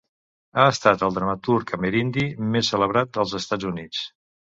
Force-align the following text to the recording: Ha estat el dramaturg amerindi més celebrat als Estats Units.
Ha 0.59 0.63
estat 0.75 1.03
el 1.07 1.11
dramaturg 1.17 1.73
amerindi 1.77 2.23
més 2.55 2.71
celebrat 2.73 3.21
als 3.25 3.37
Estats 3.41 3.69
Units. 3.75 4.01